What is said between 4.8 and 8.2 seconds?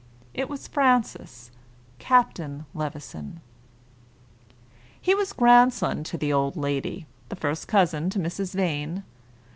He was grandson to the old lady, and first cousin to